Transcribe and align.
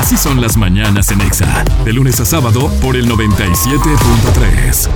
Así 0.00 0.16
son 0.16 0.40
las 0.40 0.56
mañanas 0.56 1.10
en 1.10 1.20
Exa. 1.20 1.62
De 1.84 1.92
lunes 1.92 2.18
a 2.20 2.24
sábado 2.24 2.72
por 2.80 2.96
el 2.96 3.06
97.3. 3.06 4.88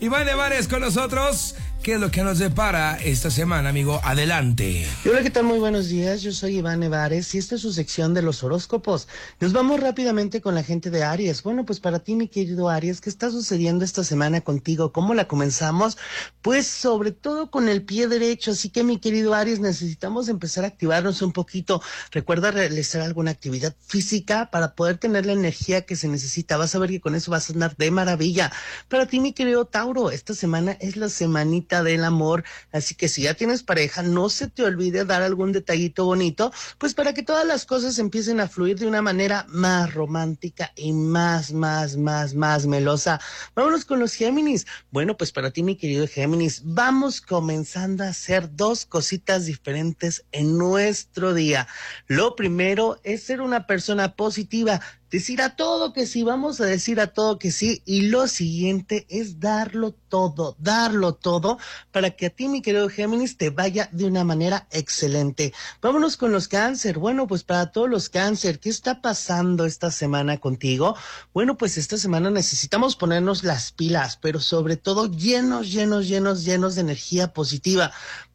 Iván 0.00 0.26
Nevares 0.26 0.66
con 0.66 0.80
nosotros. 0.80 1.54
¿Qué 1.82 1.94
es 1.94 2.00
lo 2.00 2.12
que 2.12 2.22
nos 2.22 2.38
depara 2.38 2.96
esta 3.02 3.28
semana, 3.28 3.70
amigo? 3.70 4.00
Adelante. 4.04 4.86
Hola, 5.04 5.20
¿qué 5.24 5.30
tal? 5.30 5.42
Muy 5.42 5.58
buenos 5.58 5.88
días. 5.88 6.22
Yo 6.22 6.30
soy 6.30 6.58
Iván 6.58 6.78
Nevares 6.78 7.34
y 7.34 7.38
esta 7.38 7.56
es 7.56 7.62
su 7.62 7.72
sección 7.72 8.14
de 8.14 8.22
los 8.22 8.44
horóscopos. 8.44 9.08
Nos 9.40 9.52
vamos 9.52 9.80
rápidamente 9.80 10.40
con 10.40 10.54
la 10.54 10.62
gente 10.62 10.90
de 10.90 11.02
Aries. 11.02 11.42
Bueno, 11.42 11.66
pues 11.66 11.80
para 11.80 11.98
ti, 11.98 12.14
mi 12.14 12.28
querido 12.28 12.68
Aries, 12.68 13.00
¿qué 13.00 13.10
está 13.10 13.32
sucediendo 13.32 13.84
esta 13.84 14.04
semana 14.04 14.42
contigo? 14.42 14.92
¿Cómo 14.92 15.12
la 15.12 15.26
comenzamos? 15.26 15.98
Pues 16.40 16.68
sobre 16.68 17.10
todo 17.10 17.50
con 17.50 17.68
el 17.68 17.82
pie 17.82 18.06
derecho. 18.06 18.52
Así 18.52 18.68
que, 18.68 18.84
mi 18.84 19.00
querido 19.00 19.34
Aries, 19.34 19.58
necesitamos 19.58 20.28
empezar 20.28 20.62
a 20.62 20.68
activarnos 20.68 21.20
un 21.20 21.32
poquito. 21.32 21.82
Recuerda 22.12 22.52
realizar 22.52 23.02
alguna 23.02 23.32
actividad 23.32 23.74
física 23.84 24.50
para 24.52 24.76
poder 24.76 24.98
tener 24.98 25.26
la 25.26 25.32
energía 25.32 25.82
que 25.82 25.96
se 25.96 26.06
necesita. 26.06 26.56
Vas 26.56 26.76
a 26.76 26.78
ver 26.78 26.90
que 26.90 27.00
con 27.00 27.16
eso 27.16 27.32
vas 27.32 27.50
a 27.50 27.54
andar 27.54 27.74
de 27.76 27.90
maravilla. 27.90 28.52
Para 28.88 29.06
ti, 29.06 29.18
mi 29.18 29.32
querido 29.32 29.64
Tauro, 29.64 30.12
esta 30.12 30.32
semana 30.32 30.76
es 30.78 30.96
la 30.96 31.08
semanita 31.08 31.71
del 31.80 32.04
amor. 32.04 32.44
Así 32.72 32.94
que 32.94 33.08
si 33.08 33.22
ya 33.22 33.34
tienes 33.34 33.62
pareja, 33.62 34.02
no 34.02 34.28
se 34.28 34.48
te 34.48 34.64
olvide 34.64 35.06
dar 35.06 35.22
algún 35.22 35.52
detallito 35.52 36.04
bonito, 36.04 36.52
pues 36.78 36.92
para 36.92 37.14
que 37.14 37.22
todas 37.22 37.46
las 37.46 37.64
cosas 37.64 37.98
empiecen 37.98 38.40
a 38.40 38.48
fluir 38.48 38.78
de 38.78 38.88
una 38.88 39.00
manera 39.00 39.46
más 39.48 39.94
romántica 39.94 40.72
y 40.76 40.92
más, 40.92 41.52
más, 41.52 41.96
más, 41.96 42.34
más 42.34 42.66
melosa. 42.66 43.20
Vámonos 43.54 43.84
con 43.84 44.00
los 44.00 44.12
Géminis. 44.14 44.66
Bueno, 44.90 45.16
pues 45.16 45.32
para 45.32 45.50
ti, 45.52 45.62
mi 45.62 45.76
querido 45.76 46.06
Géminis, 46.08 46.62
vamos 46.64 47.20
comenzando 47.20 48.04
a 48.04 48.08
hacer 48.08 48.54
dos 48.54 48.84
cositas 48.84 49.46
diferentes 49.46 50.24
en 50.32 50.58
nuestro 50.58 51.32
día. 51.32 51.68
Lo 52.08 52.34
primero 52.34 52.98
es 53.04 53.22
ser 53.22 53.40
una 53.40 53.66
persona 53.66 54.16
positiva 54.16 54.80
decir 55.12 55.42
a 55.42 55.54
todo 55.56 55.92
que 55.92 56.06
sí, 56.06 56.22
vamos 56.22 56.60
a 56.60 56.64
decir 56.64 56.98
a 56.98 57.08
todo 57.08 57.38
que 57.38 57.52
sí. 57.52 57.82
Y 57.84 58.08
lo 58.08 58.26
siguiente 58.26 59.06
es 59.10 59.38
darlo 59.38 59.92
todo, 59.92 60.56
darlo 60.58 61.14
todo 61.14 61.58
para 61.92 62.10
que 62.12 62.26
a 62.26 62.30
ti, 62.30 62.48
mi 62.48 62.62
querido 62.62 62.88
Géminis, 62.88 63.36
te 63.36 63.50
vaya 63.50 63.90
de 63.92 64.06
una 64.06 64.24
manera 64.24 64.66
excelente. 64.70 65.52
Vámonos 65.82 66.16
con 66.16 66.32
los 66.32 66.48
cáncer. 66.48 66.98
Bueno, 66.98 67.26
pues 67.26 67.44
para 67.44 67.70
todos 67.70 67.90
los 67.90 68.08
cáncer, 68.08 68.58
¿qué 68.58 68.70
está 68.70 69.02
pasando 69.02 69.66
esta 69.66 69.90
semana 69.90 70.38
contigo? 70.38 70.96
Bueno, 71.34 71.58
pues 71.58 71.76
esta 71.76 71.98
semana 71.98 72.30
necesitamos 72.30 72.96
ponernos 72.96 73.44
las 73.44 73.70
pilas, 73.72 74.16
pero 74.16 74.40
sobre 74.40 74.76
todo 74.76 75.10
llenos, 75.10 75.70
llenos, 75.70 76.08
llenos, 76.08 76.44
llenos 76.44 76.74
de 76.74 76.80
energía 76.80 77.34
positiva. 77.34 77.92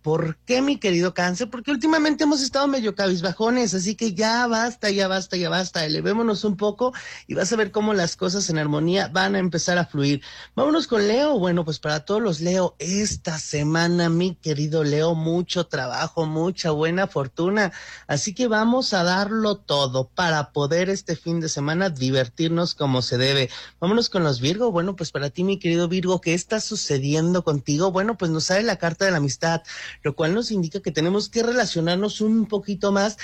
¿Por 0.08 0.38
qué, 0.46 0.62
mi 0.62 0.78
querido 0.78 1.14
cáncer? 1.14 1.50
Porque 1.50 1.70
últimamente 1.70 2.24
hemos 2.24 2.42
estado 2.42 2.66
medio 2.66 2.96
cabizbajones, 2.96 3.74
así 3.74 3.96
que 3.96 4.14
ya 4.14 4.48
basta, 4.48 4.90
ya 4.90 5.10
basta, 5.10 5.36
ya 5.36 5.50
basta. 5.50 5.84
Elevémonos 5.84 6.46
un 6.46 6.56
poco 6.56 6.94
y 7.28 7.34
vas 7.34 7.52
a 7.52 7.58
ver 7.58 7.72
cómo 7.72 7.94
las 7.94 8.16
cosas 8.16 8.50
en 8.50 8.58
armonía 8.58 9.10
van 9.10 9.36
a 9.36 9.40
empezar 9.40 9.78
a 9.78 9.86
fluir. 9.86 10.22
Vámonos 10.56 10.88
con 10.88 11.06
Leo. 11.10 11.38
Bueno, 11.38 11.66
pues 11.66 11.80
para 11.80 12.06
todos 12.06 12.22
los 12.22 12.40
Leo, 12.40 12.78
esta 12.80 13.38
semana, 13.38 14.08
mi 14.08 14.36
querido 14.36 14.86
Leo, 14.86 15.14
mucho 15.14 15.68
trabajo, 15.68 16.26
mucha 16.26 16.72
buena 16.72 17.08
fortuna. 17.08 17.74
Así 18.08 18.34
que 18.34 18.48
vamos 18.48 18.94
a 18.94 19.04
darlo 19.04 19.58
todo 19.58 20.08
para 20.08 20.54
poder 20.54 20.90
este 20.90 21.18
fin 21.18 21.42
de 21.42 21.50
semana 21.50 21.90
divertirnos 21.90 22.76
como 22.76 23.02
se 23.02 23.18
debe. 23.18 23.50
Vámonos 23.82 24.10
con 24.10 24.24
los 24.24 24.40
Virgo. 24.40 24.72
Bueno, 24.72 24.96
pues 24.96 25.12
para 25.12 25.32
ti, 25.32 25.44
mi 25.44 25.60
querido 25.60 25.90
Virgo, 25.90 26.22
¿qué 26.22 26.34
está 26.34 26.62
sucediendo 26.62 27.44
contigo? 27.44 27.92
Bueno, 27.92 28.18
pues 28.18 28.32
nos 28.32 28.46
sale 28.46 28.64
la 28.64 28.78
carta 28.78 29.04
de 29.04 29.12
la 29.12 29.18
amistad 29.18 29.64
lo 30.04 30.16
cual 30.16 30.34
nos 30.34 30.52
indica 30.52 30.82
que 30.82 30.92
tenemos 30.92 31.30
que 31.30 31.44
relacionarnos 31.44 32.22
un 32.22 32.46
poquito 32.48 32.92
más 32.92 33.18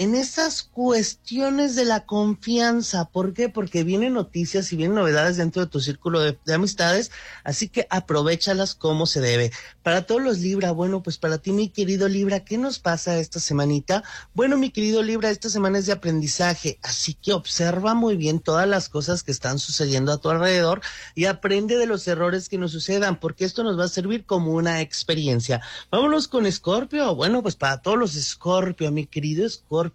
en 0.00 0.14
esas 0.14 0.62
cuestiones 0.62 1.76
de 1.76 1.84
la 1.84 2.06
confianza. 2.06 3.04
¿Por 3.04 3.34
qué? 3.34 3.50
Porque 3.50 3.84
vienen 3.84 4.14
noticias 4.14 4.72
y 4.72 4.76
vienen 4.76 4.94
novedades 4.94 5.36
dentro 5.36 5.62
de 5.62 5.70
tu 5.70 5.78
círculo 5.78 6.20
de, 6.20 6.38
amistades, 6.54 7.10
así 7.44 7.68
que 7.68 7.86
aprovechalas 7.90 8.74
como 8.74 9.04
se 9.04 9.20
debe. 9.20 9.52
Para 9.82 10.06
todos 10.06 10.22
los 10.22 10.38
Libra, 10.38 10.70
bueno, 10.70 11.02
pues 11.02 11.18
para 11.18 11.36
ti, 11.36 11.52
mi 11.52 11.68
querido 11.68 12.08
Libra, 12.08 12.40
¿qué 12.46 12.56
nos 12.56 12.78
pasa 12.78 13.18
esta 13.18 13.40
semanita? 13.40 14.02
Bueno, 14.32 14.56
mi 14.56 14.70
querido 14.70 15.02
Libra, 15.02 15.28
esta 15.28 15.50
semana 15.50 15.78
es 15.78 15.84
de 15.84 15.92
aprendizaje, 15.92 16.78
así 16.82 17.12
que 17.12 17.34
observa 17.34 17.92
muy 17.92 18.16
bien 18.16 18.40
todas 18.40 18.66
las 18.66 18.88
cosas 18.88 19.22
que 19.22 19.32
están 19.32 19.58
sucediendo 19.58 20.12
a 20.12 20.18
tu 20.18 20.30
alrededor 20.30 20.80
y 21.14 21.26
aprende 21.26 21.76
de 21.76 21.84
los 21.84 22.08
errores 22.08 22.48
que 22.48 22.56
nos 22.56 22.72
sucedan, 22.72 23.20
porque 23.20 23.44
esto 23.44 23.64
nos 23.64 23.78
va 23.78 23.84
a 23.84 23.88
servir 23.88 24.24
como 24.24 24.52
una 24.52 24.80
experiencia. 24.80 25.60
Vámonos 25.90 26.26
con 26.26 26.46
Escorpio. 26.46 27.14
Bueno, 27.14 27.42
pues 27.42 27.56
para 27.56 27.82
todos 27.82 27.98
los 27.98 28.16
Escorpio, 28.16 28.90
mi 28.90 29.04
querido 29.04 29.44
Escorpio, 29.44 29.89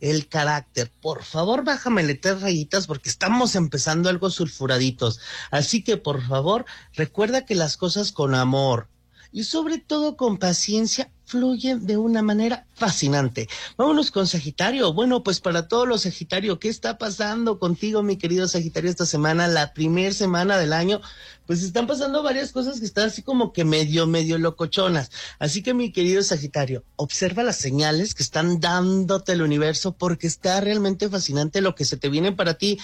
el 0.00 0.28
carácter. 0.28 0.90
Por 1.00 1.24
favor, 1.24 1.64
bájamele 1.64 2.14
tres 2.14 2.40
rayitas 2.40 2.86
porque 2.86 3.10
estamos 3.10 3.56
empezando 3.56 4.08
algo 4.08 4.30
sulfuraditos. 4.30 5.20
Así 5.50 5.82
que, 5.82 5.96
por 5.96 6.26
favor, 6.26 6.64
recuerda 6.94 7.44
que 7.44 7.54
las 7.54 7.76
cosas 7.76 8.12
con 8.12 8.34
amor 8.34 8.88
y 9.32 9.44
sobre 9.44 9.78
todo 9.78 10.16
con 10.16 10.38
paciencia 10.38 11.10
fluyen 11.24 11.86
de 11.86 11.98
una 11.98 12.22
manera 12.22 12.66
fascinante. 12.74 13.48
Vámonos 13.76 14.10
con 14.10 14.26
Sagitario. 14.26 14.94
Bueno, 14.94 15.22
pues 15.22 15.40
para 15.40 15.68
todos 15.68 15.86
los 15.86 16.02
Sagitario, 16.02 16.58
¿qué 16.58 16.68
está 16.68 16.96
pasando 16.96 17.58
contigo, 17.58 18.02
mi 18.02 18.16
querido 18.16 18.48
Sagitario, 18.48 18.88
esta 18.88 19.04
semana, 19.04 19.46
la 19.46 19.74
primera 19.74 20.14
semana 20.14 20.56
del 20.56 20.72
año? 20.72 21.02
Pues 21.48 21.62
están 21.62 21.86
pasando 21.86 22.22
varias 22.22 22.52
cosas 22.52 22.78
que 22.78 22.84
están 22.84 23.06
así 23.06 23.22
como 23.22 23.54
que 23.54 23.64
medio, 23.64 24.06
medio 24.06 24.36
locochonas. 24.36 25.10
Así 25.38 25.62
que, 25.62 25.72
mi 25.72 25.90
querido 25.92 26.22
Sagitario, 26.22 26.84
observa 26.96 27.42
las 27.42 27.56
señales 27.56 28.14
que 28.14 28.22
están 28.22 28.60
dándote 28.60 29.32
el 29.32 29.40
universo 29.40 29.92
porque 29.92 30.26
está 30.26 30.60
realmente 30.60 31.08
fascinante 31.08 31.62
lo 31.62 31.74
que 31.74 31.86
se 31.86 31.96
te 31.96 32.10
viene 32.10 32.32
para 32.32 32.58
ti. 32.58 32.78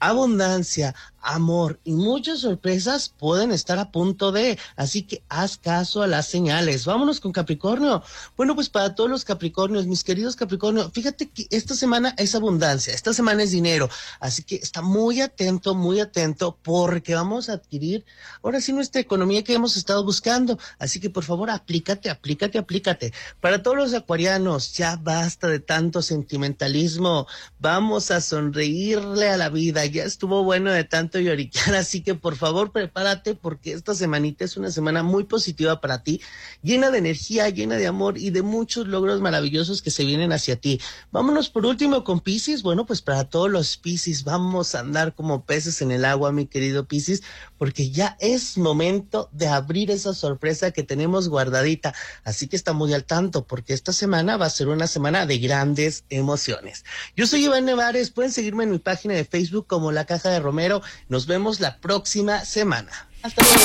Abundancia, 0.00 0.94
amor 1.22 1.80
y 1.82 1.92
muchas 1.92 2.40
sorpresas 2.40 3.08
pueden 3.08 3.52
estar 3.52 3.78
a 3.78 3.90
punto 3.90 4.32
de. 4.32 4.58
Así 4.76 5.02
que 5.02 5.22
haz 5.30 5.56
caso 5.56 6.02
a 6.02 6.06
las 6.06 6.26
señales. 6.26 6.84
Vámonos 6.84 7.20
con 7.20 7.32
Capricornio. 7.32 8.02
Bueno, 8.36 8.54
pues 8.54 8.68
para 8.68 8.94
todos 8.94 9.08
los 9.08 9.24
Capricornios, 9.24 9.86
mis 9.86 10.04
queridos 10.04 10.36
Capricornios, 10.36 10.92
fíjate 10.92 11.30
que 11.30 11.46
esta 11.48 11.74
semana 11.74 12.14
es 12.18 12.34
abundancia, 12.34 12.92
esta 12.92 13.14
semana 13.14 13.42
es 13.42 13.50
dinero, 13.50 13.88
así 14.20 14.42
que 14.42 14.56
está 14.56 14.82
muy 14.82 15.22
atento, 15.22 15.74
muy 15.74 16.00
atento, 16.00 16.58
porque 16.62 17.14
vamos 17.14 17.48
a 17.48 17.54
adquirir 17.54 18.04
ahora 18.42 18.60
sí 18.60 18.72
nuestra 18.72 19.00
economía 19.00 19.44
que 19.44 19.54
hemos 19.54 19.76
estado 19.76 20.04
buscando. 20.04 20.58
Así 20.78 21.00
que 21.00 21.10
por 21.10 21.24
favor, 21.24 21.50
aplícate, 21.50 22.10
aplícate, 22.10 22.58
aplícate. 22.58 23.12
Para 23.40 23.62
todos 23.62 23.76
los 23.76 23.94
acuarianos, 23.94 24.72
ya 24.74 24.96
basta 24.96 25.48
de 25.48 25.60
tanto 25.60 26.02
sentimentalismo. 26.02 27.26
Vamos 27.58 28.10
a 28.10 28.20
sonreírle 28.20 29.28
a 29.28 29.36
la 29.36 29.48
vida. 29.48 29.84
Ya 29.86 30.04
estuvo 30.04 30.44
bueno 30.44 30.70
de 30.72 30.84
tanto 30.84 31.18
lloriquear, 31.18 31.74
así 31.74 32.02
que 32.02 32.14
por 32.14 32.36
favor, 32.36 32.72
prepárate 32.72 33.34
porque 33.34 33.72
esta 33.72 33.94
semanita 33.94 34.44
es 34.44 34.56
una 34.56 34.70
semana 34.70 35.02
muy 35.02 35.24
positiva 35.24 35.80
para 35.80 36.02
ti, 36.02 36.20
llena 36.62 36.90
de 36.90 36.98
energía, 36.98 37.48
llena 37.48 37.76
de 37.76 37.86
amor 37.86 38.18
y 38.18 38.30
de 38.30 38.42
muchos 38.42 38.86
logros 38.86 39.20
maravillosos 39.20 39.82
que 39.82 39.90
se 39.90 40.04
vienen 40.04 40.32
hacia 40.32 40.56
ti. 40.56 40.80
Vámonos 41.12 41.50
por 41.50 41.66
último 41.66 42.04
con 42.04 42.20
Pisces. 42.20 42.62
Bueno, 42.62 42.86
pues 42.86 43.02
para 43.02 43.24
todos 43.24 43.50
los 43.50 43.76
Pisces, 43.76 44.24
vamos 44.24 44.74
a 44.74 44.80
andar 44.80 45.14
como 45.14 45.44
peces 45.44 45.82
en 45.82 45.90
el 45.90 46.04
agua, 46.04 46.32
mi 46.32 46.46
querido 46.46 46.86
Pisces, 46.86 47.22
porque 47.58 47.90
ya 47.90 47.99
es 48.20 48.58
momento 48.58 49.28
de 49.32 49.48
abrir 49.48 49.90
esa 49.90 50.14
sorpresa 50.14 50.70
que 50.70 50.82
tenemos 50.82 51.28
guardadita. 51.28 51.94
Así 52.24 52.48
que 52.48 52.56
está 52.56 52.72
muy 52.72 52.92
al 52.94 53.04
tanto, 53.04 53.44
porque 53.46 53.74
esta 53.74 53.92
semana 53.92 54.36
va 54.36 54.46
a 54.46 54.50
ser 54.50 54.68
una 54.68 54.86
semana 54.86 55.26
de 55.26 55.38
grandes 55.38 56.04
emociones. 56.10 56.84
Yo 57.16 57.26
soy 57.26 57.44
Iván 57.44 57.64
Nevares, 57.64 58.10
pueden 58.10 58.32
seguirme 58.32 58.64
en 58.64 58.70
mi 58.70 58.78
página 58.78 59.14
de 59.14 59.24
Facebook 59.24 59.66
como 59.66 59.92
La 59.92 60.04
Caja 60.04 60.30
de 60.30 60.40
Romero. 60.40 60.82
Nos 61.08 61.26
vemos 61.26 61.60
la 61.60 61.78
próxima 61.78 62.44
semana. 62.44 62.90
Hasta 63.22 63.42
luego. 63.42 63.58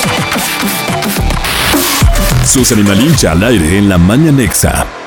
Sus 2.46 2.72
Animalincha 2.72 3.31
al 3.31 3.44
aire 3.44 3.78
en 3.78 3.90
la 3.90 3.97
Mañanexa. 3.97 5.04